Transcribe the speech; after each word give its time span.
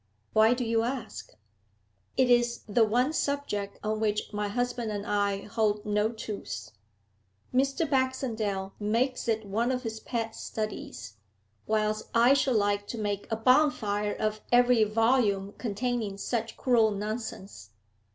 Why 0.33 0.55
do 0.55 0.65
you 0.65 0.81
ask?' 0.81 1.31
'It 2.17 2.27
is 2.27 2.61
the 2.67 2.83
one 2.83 3.13
subject 3.13 3.77
on 3.83 3.99
which 3.99 4.33
my 4.33 4.47
husband 4.47 4.89
and 4.91 5.05
I 5.05 5.41
hold 5.43 5.85
no 5.85 6.11
truce. 6.11 6.71
Mr. 7.53 7.87
Baxendale 7.87 8.73
makes 8.79 9.27
it 9.27 9.45
one 9.45 9.71
of 9.71 9.83
his 9.83 9.99
pet 9.99 10.35
studies, 10.35 11.17
whilst 11.67 12.05
I 12.15 12.33
should 12.33 12.55
like 12.55 12.87
to 12.87 12.97
make 12.97 13.27
a 13.31 13.35
bonfire 13.35 14.15
of 14.15 14.41
every 14.51 14.83
volume 14.85 15.53
containing 15.59 16.17
such 16.17 16.57
cruel 16.57 16.89
nonsense. 16.89 17.69